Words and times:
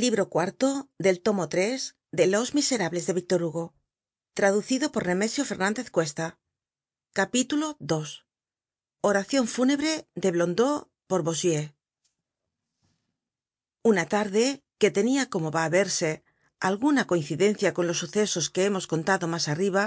libro 0.00 0.30
cuarto 0.30 0.88
del 0.96 1.20
tomo 1.20 1.50
tres 1.50 1.96
de 2.10 2.26
los 2.26 2.54
miserables 2.54 3.06
de 3.06 3.12
víctor 3.12 3.42
hugo 3.42 3.74
traducido 4.32 4.90
por 4.92 5.06
nemesio 5.06 5.44
fernandez 5.44 5.90
cuesta. 5.90 6.38
Capítulo 7.12 7.76
ii 7.78 8.24
oracion 9.02 9.46
fúnebre 9.46 10.08
de 10.14 10.30
blondeau 10.30 10.88
por 11.06 11.20
bossuet. 11.22 11.74
Una 13.82 14.06
tarde 14.06 14.64
que 14.80 14.90
tenia 14.90 15.28
como 15.28 15.50
va 15.50 15.64
á 15.68 15.68
verse 15.68 16.24
alguna 16.58 17.06
coincidencia 17.06 17.74
con 17.74 17.86
los 17.86 17.98
sucesos 17.98 18.48
que 18.48 18.64
hemos 18.64 18.86
contado 18.86 19.28
mas 19.28 19.48
arriba 19.52 19.84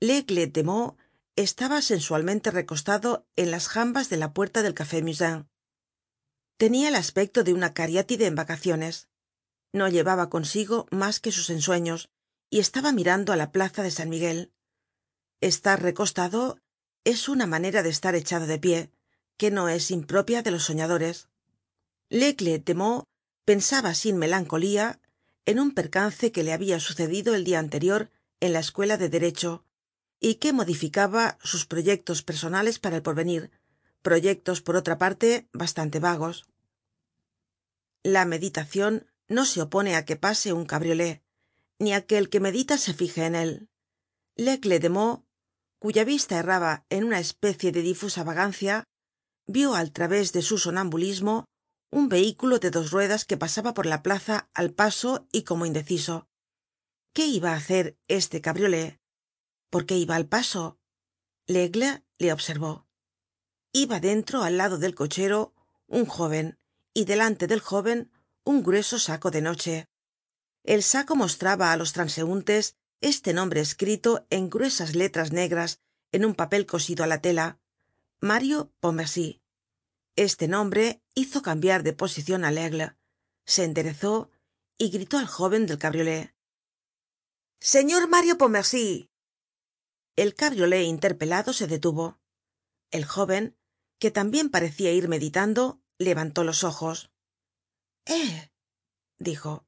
laigle 0.00 0.46
de 0.46 0.62
meaux 0.64 0.96
estaba 1.36 1.82
sensualmente 1.82 2.48
recostado 2.50 3.28
en 3.36 3.50
las 3.50 3.68
jambas 3.68 4.08
de 4.08 4.16
la 4.16 4.32
puerta 4.32 4.62
del 4.62 4.72
café 4.80 5.02
tenia 6.56 6.88
el 6.88 6.94
aspecto 6.94 7.44
de 7.44 7.52
una 7.52 7.74
cariátide 7.74 8.26
en 8.26 8.34
vacaciones. 8.34 9.08
No 9.72 9.88
llevaba 9.88 10.30
consigo 10.30 10.86
mas 10.90 11.20
que 11.20 11.32
sus 11.32 11.50
ensueños 11.50 12.08
y 12.48 12.60
estaba 12.60 12.92
mirando 12.92 13.32
á 13.32 13.36
la 13.36 13.52
plaza 13.52 13.82
de 13.82 13.90
san 13.90 14.08
miguel. 14.08 14.52
Estar 15.40 15.82
recostado 15.82 16.58
es 17.04 17.28
una 17.28 17.46
manera 17.46 17.82
de 17.82 17.90
estar 17.90 18.14
echado 18.14 18.46
de 18.46 18.58
pie 18.58 18.90
que 19.36 19.50
no 19.50 19.68
es 19.68 19.90
impropia 19.90 20.42
de 20.42 20.50
los 20.50 20.64
soñadores. 20.64 21.28
Laigle 22.08 22.58
de 22.58 22.74
meaux 22.74 23.04
pensaba 23.44 23.92
sin 23.94 24.16
melancolía 24.16 25.00
en 25.44 25.60
un 25.60 25.72
percance 25.72 26.32
que 26.32 26.42
le 26.42 26.52
habia 26.54 26.80
sucedido 26.80 27.34
el 27.34 27.44
dia 27.44 27.58
anterior 27.58 28.10
en 28.40 28.54
la 28.54 28.60
escuela 28.60 28.96
de 28.96 29.08
derecho 29.10 29.64
y 30.20 30.36
que 30.36 30.54
modificaba 30.54 31.36
sus 31.42 31.66
proyectos 31.66 32.22
personales 32.22 32.78
para 32.78 32.96
el 32.96 33.02
porvenir 33.02 33.50
proyectos 34.00 34.62
por 34.62 34.76
otra 34.76 34.98
parte 34.98 35.48
bastante 35.52 35.98
vagos 35.98 36.46
la 38.06 38.24
meditacion 38.24 38.94
no 39.26 39.42
se 39.50 39.58
opone 39.66 39.92
á 39.98 40.04
que 40.06 40.16
pase 40.24 40.48
un 40.58 40.64
cabriolé 40.72 41.10
ni 41.82 41.90
á 41.96 42.06
que 42.06 42.16
el 42.20 42.30
que 42.30 42.44
medita 42.46 42.78
se 42.78 42.92
fije 43.00 43.22
en 43.26 43.34
él. 43.34 43.52
Laigle 44.44 44.78
de 44.84 44.90
meaux 44.96 45.24
cuya 45.82 46.04
vista 46.04 46.38
erraba 46.38 46.86
en 46.94 47.02
una 47.08 47.18
especie 47.26 47.70
de 47.72 47.82
difusa 47.90 48.22
vagancia 48.30 48.84
vio 49.54 49.74
al 49.74 49.90
través 49.96 50.32
de 50.32 50.42
su 50.42 50.56
sonambulismo 50.58 51.46
un 51.90 52.08
vehículo 52.08 52.60
de 52.60 52.70
dos 52.70 52.92
ruedas 52.94 53.24
que 53.24 53.36
pasaba 53.44 53.74
por 53.74 53.86
la 53.86 54.02
plaza 54.06 54.48
al 54.54 54.70
paso 54.72 55.26
y 55.32 55.42
como 55.42 55.66
indeciso. 55.66 56.28
Qué 57.12 57.26
iba 57.26 57.50
á 57.54 57.56
hacer 57.56 57.98
este 58.06 58.40
cabriolé 58.40 59.00
por 59.68 59.84
qué 59.84 59.96
iba 59.96 60.14
al 60.14 60.28
paso 60.28 60.78
laigle 61.48 62.04
le 62.18 62.32
observó. 62.32 62.86
Iba 63.72 63.98
dentro 63.98 64.44
al 64.44 64.58
lado 64.58 64.78
del 64.78 64.94
cochero 64.94 65.54
un 65.88 66.06
jóven 66.06 66.58
y 66.96 67.04
delante 67.04 67.46
del 67.46 67.60
jóven 67.60 68.10
un 68.42 68.62
grueso 68.62 68.98
saco 68.98 69.30
de 69.30 69.42
noche. 69.42 69.74
El 70.64 70.82
saco 70.82 71.14
mostraba 71.22 71.70
á 71.72 71.76
los 71.76 71.92
transeuntes 71.92 72.64
este 73.12 73.34
nombre 73.38 73.60
escrito 73.60 74.10
en 74.30 74.48
gruesas 74.48 74.94
letras 74.94 75.30
negras 75.30 75.70
en 76.10 76.24
un 76.24 76.34
papel 76.40 76.62
cosido 76.64 77.04
á 77.04 77.06
la 77.06 77.20
tela. 77.20 77.46
Mario 78.30 78.72
pontmercy. 78.80 79.42
Este 80.16 80.48
nombre 80.48 81.02
hizo 81.14 81.42
cambiar 81.48 81.80
de 81.82 81.92
posicion 81.92 82.42
á 82.48 82.50
laigle 82.50 82.96
se 83.44 83.64
enderezó 83.68 84.30
y 84.78 84.88
gritó 84.88 85.18
al 85.18 85.28
jóven 85.36 85.66
del 85.66 85.78
cabriolé 85.78 86.34
señor 87.60 88.08
mario 88.08 88.38
pontmercy 88.38 89.10
el 90.16 90.34
cabriolé 90.34 90.84
interpelado 90.84 91.52
se 91.52 91.66
detuvo. 91.66 92.18
El 92.90 93.04
jóven 93.04 93.54
que 93.98 94.10
tambien 94.10 94.48
parecia 94.48 94.90
ir 94.92 95.08
meditando 95.08 95.82
levantó 95.98 96.44
los 96.44 96.64
ojos. 96.64 97.10
Eh 98.04 98.50
dijo. 99.18 99.66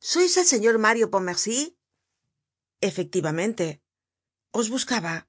Sois 0.00 0.36
el 0.36 0.46
señor 0.46 0.78
mario 0.78 1.10
pontmercy 1.10 1.76
efectivamente. 2.80 3.82
Os 4.50 4.70
buscaba. 4.70 5.28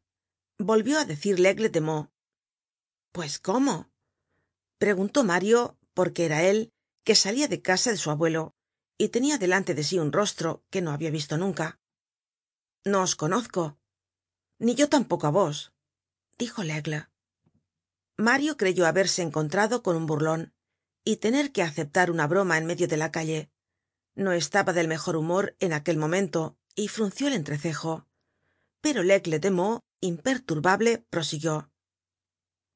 Volvió 0.57 0.99
á 0.99 1.05
decir 1.05 1.39
laigle 1.39 1.69
de 1.69 1.81
meaux 1.81 2.09
pues 3.11 3.39
cómo 3.39 3.91
preguntó 4.77 5.23
mario 5.23 5.77
porque 5.93 6.25
era 6.25 6.43
él 6.43 6.71
que 7.03 7.15
salia 7.15 7.47
de 7.47 7.61
casa 7.61 7.91
de 7.91 7.97
su 7.97 8.11
abuelo 8.11 8.55
y 8.97 9.09
tenia 9.09 9.37
delante 9.37 9.73
de 9.73 9.83
sí 9.83 9.97
un 9.97 10.11
rostro 10.11 10.63
que 10.69 10.81
no 10.81 10.91
habia 10.91 11.09
visto 11.09 11.37
nunca. 11.37 11.79
No 12.85 13.01
os 13.01 13.15
conozco. 13.15 13.79
Ni 14.59 14.75
yo 14.75 14.89
tampoco 14.89 15.27
á 15.27 15.31
vos 15.31 15.73
dijo 16.37 16.63
mario 18.19 18.57
creyó 18.57 18.85
haberse 18.85 19.21
encontrado 19.21 19.81
con 19.81 19.95
un 19.95 20.05
burlon 20.05 20.53
y 21.05 21.17
tener 21.17 21.51
que 21.51 21.63
aceptar 21.63 22.11
una 22.11 22.27
broma 22.27 22.57
en 22.57 22.65
medio 22.65 22.87
de 22.87 22.97
la 22.97 23.11
calle. 23.11 23.49
No 24.13 24.33
estaba 24.33 24.73
del 24.73 24.89
mejor 24.89 25.15
humor 25.15 25.55
en 25.59 25.71
aquel 25.71 25.97
momento 25.97 26.57
y 26.75 26.89
frunció 26.89 27.27
el 27.27 27.33
entrecejo. 27.33 28.07
Pero 28.81 29.03
laigle 29.03 29.39
de 29.39 29.51
meaux 29.51 29.81
imperturbable 30.01 30.99
prosiguió. 31.09 31.71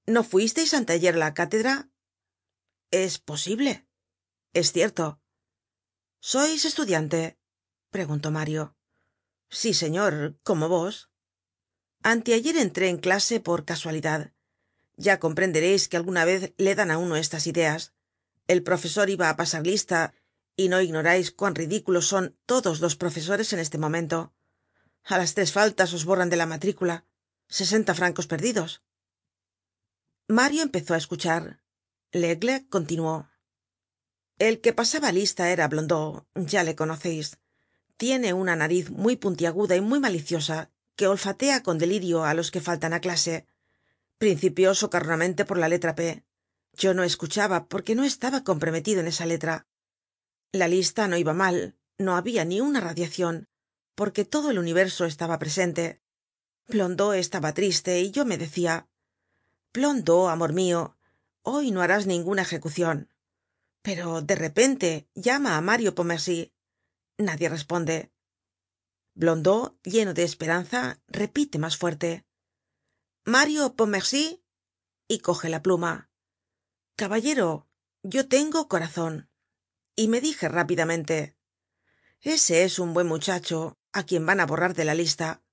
No 0.07 0.23
fuisteis 0.23 0.73
anteayer 0.73 1.15
á 1.15 1.17
la 1.17 1.33
cátedra 1.33 1.89
es 2.91 3.19
posible. 3.19 3.87
Es 4.53 4.71
cierto. 4.71 5.19
Sois 6.21 6.63
estudiante 6.63 7.37
preguntó 7.91 8.31
mario. 8.31 8.77
Sí 9.49 9.73
señor 9.73 10.39
como 10.43 10.69
vos. 10.69 11.09
Anteayer 12.01 12.57
entré 12.57 12.89
en 12.89 12.97
clase 12.97 13.39
por 13.39 13.65
casualidad 13.65 14.33
ya 14.97 15.19
comprendereis 15.19 15.87
que 15.87 15.97
alguna 15.97 16.25
vez 16.25 16.53
le 16.57 16.75
dan 16.75 16.91
á 16.91 16.97
uno 16.97 17.15
estas 17.15 17.47
ideas. 17.47 17.93
El 18.47 18.63
profesor 18.63 19.09
iba 19.09 19.29
á 19.29 19.35
pasar 19.35 19.65
lista 19.65 20.13
y 20.55 20.69
no 20.69 20.81
ignorais 20.81 21.31
cuán 21.31 21.55
ridículos 21.55 22.07
son 22.07 22.37
todos 22.45 22.79
los 22.79 22.95
profesores 22.95 23.53
en 23.53 23.59
este 23.59 23.77
momento. 23.77 24.33
A 25.03 25.17
las 25.17 25.33
tres 25.33 25.51
faltas 25.51 25.93
os 25.93 26.05
borran 26.05 26.29
de 26.29 26.37
la 26.37 26.45
matrícula. 26.45 27.05
Sesenta 27.47 27.93
francos 27.93 28.27
perdidos. 28.27 28.81
Mario 30.27 30.61
empezó 30.63 30.93
á 30.93 30.97
escuchar. 30.97 31.61
Laigle 32.11 32.67
continuó. 32.69 33.29
El 34.39 34.61
que 34.61 34.73
pasaba 34.73 35.11
lista 35.11 35.51
era 35.51 35.67
blondeau 35.67 36.25
ya 36.35 36.63
le 36.63 36.75
conoceis 36.75 37.37
tiene 37.97 38.33
una 38.33 38.55
nariz 38.55 38.89
muy 38.89 39.15
puntiaguda 39.15 39.75
y 39.75 39.81
muy 39.81 39.99
maliciosa 39.99 40.69
que 40.95 41.07
olfatea 41.07 41.63
con 41.63 41.77
delirio 41.77 42.25
á 42.25 42.33
los 42.33 42.51
que 42.51 42.61
faltan 42.61 42.93
á 42.93 42.99
clase 42.99 43.47
principió 44.23 44.73
socarronamente 44.73 45.43
por 45.43 45.57
la 45.57 45.67
letra 45.67 45.95
p. 45.95 46.23
Yo 46.71 46.93
no 46.93 47.03
escuchaba 47.03 47.67
porque 47.67 47.93
no 47.93 48.05
estaba 48.05 48.45
comprometido 48.45 49.01
en 49.01 49.07
esa 49.07 49.25
letra. 49.25 49.67
La 50.53 50.69
lista 50.69 51.09
no 51.09 51.17
iba 51.17 51.33
mal 51.33 51.75
no 51.97 52.15
habia 52.15 52.45
ni 52.45 52.61
una 52.61 52.79
radiacion 52.79 53.49
porque 53.95 54.23
todo 54.23 54.49
el 54.49 54.59
universo 54.59 55.03
estaba 55.03 55.39
presente. 55.39 56.01
Blondeau 56.69 57.11
estaba 57.11 57.53
triste 57.53 57.99
y 57.99 58.11
yo 58.11 58.23
me 58.23 58.37
decia 58.37 58.87
blondeau 59.73 60.29
amor 60.29 60.53
mio 60.53 60.95
hoy 61.41 61.71
no 61.71 61.81
harás 61.81 62.07
ninguna 62.07 62.43
ejecucion 62.43 63.09
pero 63.81 64.21
de 64.21 64.35
repente 64.35 65.09
llama 65.15 65.57
á 65.57 65.61
mario 65.61 65.95
pontmercy 65.95 66.53
nadie 67.17 67.49
responde. 67.49 68.13
Blondeau 69.15 69.75
lleno 69.83 70.13
de 70.13 70.23
esperanza 70.23 71.01
repite 71.09 71.59
mas 71.59 71.75
fuerte 71.75 72.23
mario 73.25 73.75
pontmercy 73.75 74.43
y 75.07 75.19
coge 75.19 75.49
la 75.49 75.61
pluma. 75.61 76.09
Caballero 76.95 77.67
yo 78.03 78.27
tengo 78.27 78.67
corazon 78.67 79.29
y 79.95 80.07
me 80.07 80.19
dije 80.19 80.49
rápidamente 80.49 81.37
ese 82.23 82.63
es 82.63 82.79
un 82.79 82.93
buen 82.93 83.07
muchacho 83.07 83.77
á 83.91 84.03
quien 84.03 84.25
van 84.25 84.39
á 84.39 84.45
borrar 84.45 84.73
de 84.75 84.85
la 84.85 84.95
lista. 84.95 85.43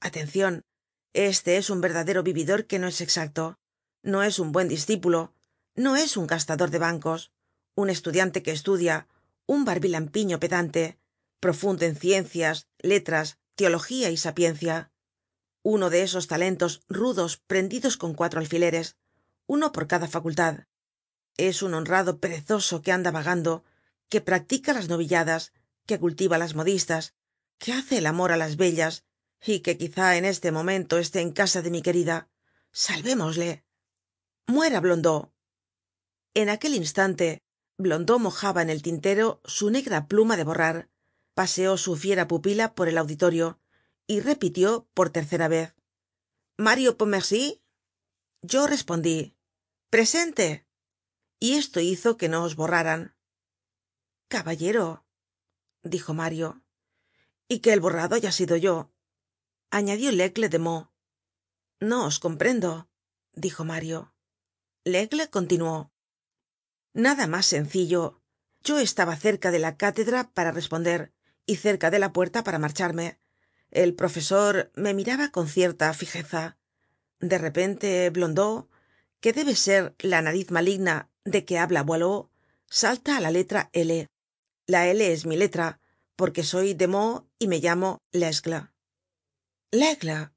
Atencion 0.00 0.64
este 1.12 1.56
es 1.56 1.70
un 1.70 1.80
verdadero 1.80 2.22
vividor 2.22 2.66
que 2.66 2.78
no 2.78 2.86
es 2.86 3.00
exacto. 3.00 3.58
No 4.02 4.22
es 4.22 4.38
un 4.38 4.52
buen 4.52 4.68
discípulo. 4.68 5.34
No 5.74 5.96
es 5.96 6.16
un 6.16 6.26
gastador 6.26 6.70
de 6.70 6.78
bancos. 6.78 7.32
Un 7.74 7.90
estudiante 7.90 8.42
que 8.42 8.52
estudia. 8.52 9.08
Un 9.46 9.64
barbilampiño 9.64 10.38
pedante. 10.38 10.98
Profundo 11.40 11.84
en 11.84 11.96
ciencias 11.96 12.68
letras 12.78 13.38
teología 13.56 14.10
y 14.10 14.16
sapiencia 14.16 14.92
uno 15.62 15.90
de 15.90 16.02
esos 16.02 16.26
talentos 16.26 16.82
rudos 16.88 17.36
prendidos 17.36 17.96
con 17.96 18.14
cuatro 18.14 18.40
alfileres 18.40 18.96
uno 19.46 19.72
por 19.72 19.88
cada 19.88 20.06
facultad. 20.06 20.66
Es 21.36 21.62
un 21.62 21.74
honrado 21.74 22.20
perezoso 22.20 22.82
que 22.82 22.92
anda 22.92 23.10
vagando 23.10 23.64
que 24.08 24.20
practica 24.20 24.72
las 24.72 24.88
novilladas 24.88 25.52
que 25.86 25.98
cultiva 25.98 26.38
las 26.38 26.54
modistas 26.54 27.14
que 27.58 27.72
hace 27.72 27.98
el 27.98 28.06
amor 28.06 28.32
á 28.32 28.36
las 28.36 28.56
bellas 28.56 29.04
y 29.44 29.60
que 29.60 29.76
quizá 29.76 30.16
en 30.16 30.24
este 30.24 30.52
momento 30.52 30.98
esté 30.98 31.20
en 31.20 31.32
casa 31.32 31.62
de 31.62 31.70
mi 31.70 31.82
querida. 31.82 32.28
Salvémosle. 32.70 33.64
Muera 34.46 34.80
blondeau 34.80 35.32
en 36.34 36.48
aquel 36.48 36.74
instante 36.74 37.42
blondeau 37.76 38.18
mojaba 38.18 38.62
en 38.62 38.70
el 38.70 38.82
tintero 38.82 39.40
su 39.44 39.70
negra 39.70 40.06
pluma 40.06 40.36
de 40.36 40.44
borrar 40.44 40.88
paseó 41.34 41.76
su 41.76 41.96
fiera 41.96 42.28
pupila 42.28 42.74
por 42.74 42.88
el 42.88 42.98
auditorio 42.98 43.58
y 44.10 44.18
repitió 44.18 44.88
por 44.92 45.10
tercera 45.10 45.46
vez. 45.46 45.76
Mario 46.58 46.96
pontmercy 46.98 47.62
yo 48.42 48.66
respondí 48.66 49.36
presente 49.88 50.66
y 51.38 51.52
esto 51.54 51.78
hizo 51.78 52.16
que 52.16 52.28
no 52.28 52.42
os 52.42 52.56
borraran. 52.56 53.14
Caballero 54.26 55.06
dijo 55.84 56.12
mario 56.12 56.64
y 57.46 57.60
que 57.60 57.72
el 57.72 57.78
borrado 57.78 58.16
haya 58.16 58.32
sido 58.32 58.56
yo 58.56 58.92
añadió 59.70 60.10
laigle 60.10 60.48
de 60.48 60.58
meaux. 60.58 60.88
No 61.78 62.04
os 62.04 62.18
comprendo 62.18 62.90
dijo 63.32 63.64
mario. 63.64 64.12
Laigle 64.82 65.30
continuó 65.30 65.92
nada 66.92 67.28
mas 67.28 67.46
sencillo. 67.46 68.20
Yo 68.64 68.80
estaba 68.80 69.14
cerca 69.14 69.52
de 69.52 69.60
la 69.60 69.76
cátedra 69.76 70.32
para 70.32 70.50
responder 70.50 71.14
y 71.46 71.58
cerca 71.58 71.92
de 71.92 72.00
la 72.00 72.12
puerta 72.12 72.42
para 72.42 72.58
marcharme 72.58 73.20
el 73.70 73.94
profesor 73.94 74.70
me 74.74 74.94
miraba 74.94 75.30
con 75.30 75.48
cierta 75.48 75.92
fijeza. 75.94 76.56
De 77.20 77.38
repente 77.38 78.10
blondeau 78.10 78.68
que 79.20 79.32
debe 79.32 79.54
ser 79.54 79.94
la 79.98 80.22
nariz 80.22 80.50
maligna 80.50 81.10
de 81.24 81.44
que 81.44 81.58
habla 81.58 81.82
boileau 81.82 82.30
salta 82.68 83.16
á 83.16 83.20
la 83.20 83.30
letra 83.30 83.70
l. 83.72 84.08
La 84.66 84.88
l 84.88 85.12
es 85.12 85.26
mi 85.26 85.36
letra 85.36 85.80
porque 86.16 86.42
soy 86.44 86.74
de 86.74 86.88
meaux 86.88 87.24
y 87.38 87.46
me 87.48 87.60
llamo 87.60 88.02
lesgle. 88.12 88.70
Laigle 89.70 90.30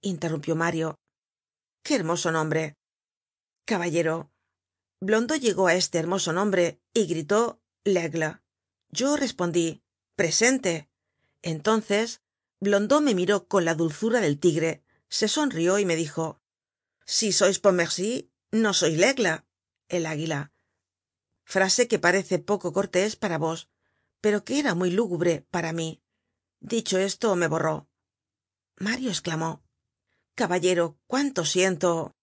interrumpió 0.00 0.54
mario. 0.56 0.98
Qué 1.82 1.94
hermoso 1.94 2.32
nombre. 2.32 2.76
Caballero 3.64 4.30
blondeau 5.00 5.38
llegó 5.38 5.68
á 5.68 5.74
este 5.74 5.98
hermoso 5.98 6.32
nombre 6.32 6.80
y 6.92 7.06
gritó 7.06 7.60
laigle 7.84 8.40
yo 8.90 9.16
respondí 9.16 9.82
presente 10.16 10.88
entonces 11.42 12.20
blondeau 12.60 13.00
me 13.00 13.14
miró 13.14 13.46
con 13.46 13.64
la 13.64 13.74
dulzura 13.74 14.20
del 14.20 14.38
tigre 14.38 14.82
se 15.08 15.28
sonrió 15.28 15.78
y 15.78 15.84
me 15.84 15.96
dijo 15.96 16.40
si 17.04 17.32
sois 17.32 17.58
pontmercy 17.58 18.30
no 18.50 18.74
sois 18.74 18.98
laigle 18.98 19.44
el 19.88 20.06
águila 20.06 20.52
frase 21.44 21.88
que 21.88 21.98
parece 21.98 22.38
poco 22.38 22.72
cortés 22.72 23.16
para 23.16 23.38
vos 23.38 23.68
pero 24.20 24.44
que 24.44 24.58
era 24.58 24.74
muy 24.74 24.90
lúgubre 24.90 25.46
para 25.50 25.72
mí. 25.72 26.02
Dicho 26.60 26.98
esto 26.98 27.36
me 27.36 27.46
borró. 27.46 27.88
Mario 28.76 29.10
esclamó 29.10 29.62
caballero 30.34 30.98
cuánto 31.06 31.44
siento 31.44 32.14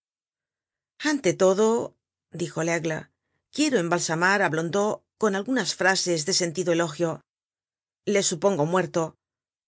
ante 1.00 1.34
todo 1.34 1.98
dijo 2.32 2.64
laigle 2.64 3.10
quiero 3.52 3.78
embalsamar 3.80 4.42
á 4.42 4.48
blondeau 4.50 5.04
con 5.18 5.36
algunas 5.36 5.76
frases 5.76 6.26
de 6.26 6.34
sentido 6.34 6.72
elogio. 6.72 7.26
Le 8.06 8.24
supongo 8.24 8.66
muerto 8.66 9.18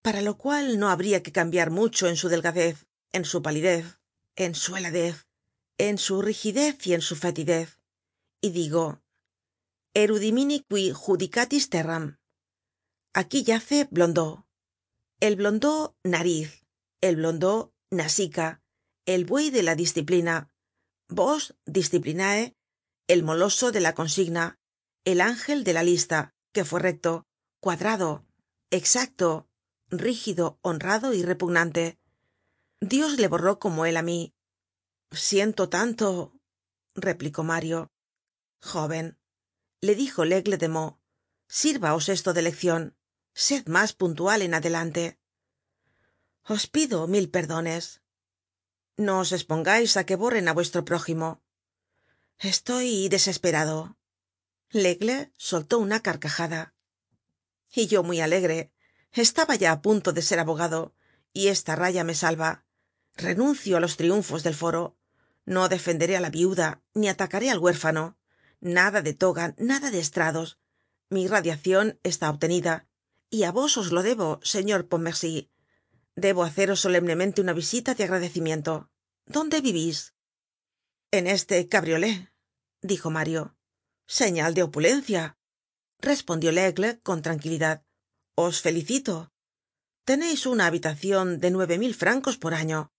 para 0.01 0.21
lo 0.21 0.37
cual 0.37 0.79
no 0.79 0.89
habría 0.89 1.23
que 1.23 1.31
cambiar 1.31 1.71
mucho 1.71 2.07
en 2.07 2.15
su 2.15 2.29
delgadez 2.29 2.85
en 3.11 3.25
su 3.25 3.41
palidez 3.41 3.99
en 4.35 4.55
su 4.55 4.75
heladez 4.75 5.27
en 5.77 5.97
su 5.97 6.21
rigidez 6.21 6.85
y 6.87 6.93
en 6.93 7.01
su 7.01 7.15
fetidez. 7.15 7.79
Y 8.41 8.49
digo 8.51 9.01
erudimini 9.93 10.63
qui 10.69 10.91
judicatis 10.91 11.69
terram 11.69 12.17
aquí 13.13 13.43
yace 13.43 13.87
blondeau. 13.89 14.45
El 15.19 15.35
blondeau 15.35 15.95
nariz 16.03 16.63
el 17.01 17.15
blondeau 17.15 17.73
nasica 17.89 18.61
el 19.05 19.25
buey 19.25 19.49
de 19.49 19.63
la 19.63 19.75
disciplina. 19.75 20.51
Vos 21.09 21.55
disciplinae 21.65 22.55
el 23.07 23.23
moloso 23.23 23.71
de 23.71 23.79
la 23.79 23.95
consigna 23.95 24.59
el 25.05 25.21
ángel 25.21 25.63
de 25.63 25.73
la 25.73 25.83
lista 25.83 26.35
que 26.51 26.65
fue 26.65 26.79
recto 26.79 27.25
cuadrado 27.59 28.25
exacto 28.69 29.46
rígido 29.89 30.59
honrado 30.61 31.13
y 31.13 31.23
repugnante. 31.23 31.99
Dios 32.79 33.17
le 33.17 33.27
borró 33.27 33.59
como 33.59 33.85
él 33.85 33.97
á 33.97 34.01
mí. 34.01 34.33
Siento 35.11 35.69
tanto 35.69 36.33
replicó 36.95 37.43
mario. 37.43 37.91
Jóven 38.61 39.17
le 39.81 39.95
dijo 39.95 40.25
laigle 40.25 40.57
de 40.57 40.67
meaux 40.67 40.97
sírvaos 41.47 42.09
esto 42.09 42.33
de 42.33 42.41
leccion 42.41 42.97
sed 43.33 43.63
mas 43.67 43.93
puntual 43.93 44.41
en 44.41 44.53
adelante. 44.53 45.19
Os 46.43 46.67
pido 46.67 47.07
mil 47.07 47.29
perdones. 47.29 48.01
No 48.97 49.19
os 49.23 49.31
espongais 49.31 49.95
á 49.99 50.05
que 50.07 50.19
borren 50.21 50.49
á 50.49 50.53
vuestro 50.53 50.81
prójimo. 50.89 51.27
Estoy 52.39 53.09
desesperado. 53.09 53.97
Laigle 54.71 55.31
soltó 55.37 55.77
una 55.79 56.01
carcajada. 56.01 56.73
Y 57.71 57.87
yo 57.87 58.01
muy 58.03 58.21
alegre 58.21 58.71
estaba 59.11 59.55
ya 59.55 59.71
á 59.71 59.81
punto 59.81 60.13
de 60.13 60.21
ser 60.21 60.39
abogado 60.39 60.93
y 61.33 61.47
esta 61.47 61.75
raya 61.75 62.03
me 62.03 62.15
salva. 62.15 62.65
Renuncio 63.15 63.77
á 63.77 63.79
los 63.79 63.97
triunfos 63.97 64.43
del 64.43 64.55
foro. 64.55 64.97
No 65.45 65.69
defenderé 65.69 66.17
á 66.17 66.21
la 66.21 66.29
viuda 66.29 66.81
ni 66.93 67.09
atacaré 67.09 67.49
al 67.49 67.59
huérfano. 67.59 68.17
Nada 68.59 69.01
de 69.01 69.13
toga 69.13 69.55
nada 69.57 69.91
de 69.91 69.99
estrados. 69.99 70.59
Mi 71.09 71.27
radiacion 71.27 71.99
está 72.03 72.29
obtenida. 72.29 72.87
Y 73.29 73.43
á 73.43 73.51
vos 73.51 73.77
os 73.77 73.91
lo 73.91 74.03
debo 74.03 74.39
señor 74.43 74.87
pontmercy. 74.87 75.49
Debo 76.15 76.43
haceros 76.43 76.79
solemnemente 76.79 77.41
una 77.41 77.53
visita 77.53 77.93
de 77.93 78.03
agradecimiento. 78.03 78.89
Dónde 79.25 79.61
vivís 79.61 80.15
en 81.11 81.27
este 81.27 81.67
cabriolé 81.67 82.31
dijo 82.81 83.09
mario. 83.09 83.55
Señal 84.07 84.53
de 84.53 84.63
opulencia 84.63 85.37
respondió 85.99 86.51
laigle 86.51 86.99
con 87.01 87.21
tranquilidad 87.21 87.83
os 88.39 88.61
felicito. 88.61 89.15
Teneis 90.05 90.45
una 90.45 90.67
habitacion 90.67 91.39
de 91.39 91.49
nueve 91.49 91.77
mil 91.77 91.93
francos 91.95 92.37
por 92.37 92.53
año. 92.53 92.93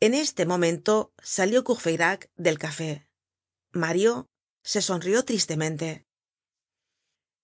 En 0.00 0.12
este 0.14 0.46
momento 0.46 1.14
salió 1.22 1.62
courfeyrac 1.62 2.30
del 2.34 2.58
café. 2.58 3.08
Mario 3.70 4.28
se 4.62 4.82
sonrió 4.82 5.24
tristemente. 5.24 6.06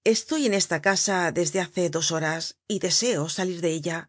Estoy 0.02 0.46
en 0.46 0.54
esta 0.54 0.82
casa 0.82 1.30
desde 1.30 1.60
hace 1.60 1.88
dos 1.88 2.10
horas 2.10 2.58
y 2.66 2.80
deseo 2.80 3.28
salir 3.28 3.60
de 3.60 3.70
ella 3.70 4.08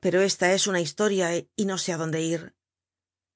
pero 0.00 0.22
esta 0.22 0.52
es 0.54 0.66
una 0.66 0.80
historia 0.80 1.36
y 1.36 1.64
no 1.66 1.76
sé 1.76 1.92
á 1.92 1.98
dónde 1.98 2.22
ir. 2.22 2.54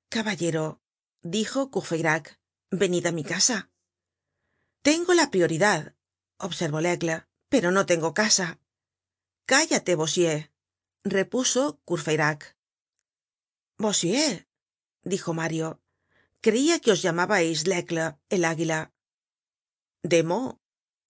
Caballero 0.08 0.81
dijo 1.20 1.70
courfeyrac 1.70 2.40
venid 2.70 3.06
á 3.06 3.12
mi 3.12 3.23
casa. 3.23 3.70
Tengo 4.82 5.12
la 5.14 5.31
prioridad 5.31 5.94
observó 6.38 6.81
laigle 6.81 7.26
pero 7.50 7.70
no 7.70 7.87
tengo 7.87 8.14
casa 8.14 8.58
cállate 9.46 9.94
bossuet 9.94 10.50
repuso 11.05 11.81
courfeyrac. 11.85 12.56
Bossuet 13.79 14.49
dijo 15.02 15.35
mario 15.35 15.81
creia 16.41 16.79
que 16.81 16.93
os 16.93 17.02
llamabais 17.02 17.67
laigle 17.67 18.17
el 18.29 18.44
águila. 18.44 18.93
De 20.02 20.23
meaux 20.23 20.58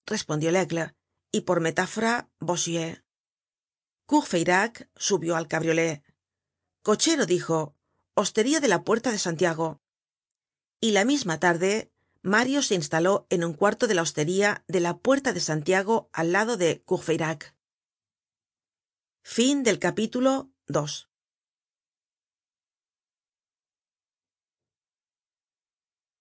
respondió 0.05 0.51
laigle 0.51 0.95
y 1.31 1.41
por 1.41 1.59
metáfora 1.61 2.29
bossuet. 2.39 3.03
Courfeyrac 4.05 4.89
subió 4.95 5.35
al 5.35 5.47
cabriolé 5.47 6.03
cochero 6.83 7.25
dijo 7.25 7.75
hostería 8.13 8.59
de 8.59 8.67
la 8.67 8.83
puerta 8.83 9.11
de 9.11 9.17
santiago. 9.17 9.81
Y 10.79 10.91
la 10.91 11.03
misma 11.03 11.39
tarde 11.39 11.91
mario 12.21 12.61
se 12.61 12.75
instaló 12.75 13.25
en 13.29 13.43
un 13.43 13.53
cuarto 13.53 13.87
de 13.87 13.95
la 13.95 14.01
hostería 14.03 14.63
de 14.67 14.79
la 14.81 14.97
puerta 14.97 15.33
de 15.33 15.39
santiago 15.39 16.09
al 16.13 16.31
lado 16.31 16.57
de 16.57 16.83
courfeyrac 19.25 21.14